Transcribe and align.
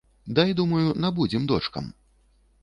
Дай, 0.37 0.53
думаю, 0.59 0.95
набудзем 1.03 1.45
дочкам. 1.53 1.93